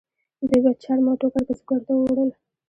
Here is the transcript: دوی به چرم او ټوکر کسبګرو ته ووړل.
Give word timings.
دوی 0.47 0.59
به 0.63 0.71
چرم 0.83 1.05
او 1.09 1.19
ټوکر 1.21 1.41
کسبګرو 1.47 1.85
ته 1.87 1.91
ووړل. 1.95 2.29